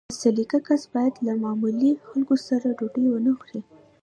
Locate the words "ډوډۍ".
2.79-3.05